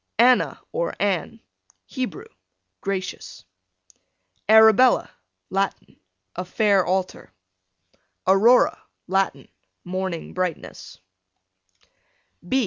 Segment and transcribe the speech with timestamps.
[0.17, 1.41] Anna, or Anne,
[1.85, 2.25] Hebrew,
[2.81, 3.45] gracious.
[4.49, 5.11] Arabella,
[5.51, 5.95] Latin,
[6.35, 7.31] a fair altar.
[8.25, 9.47] Aurora, Latin,
[9.83, 10.97] morning brightness.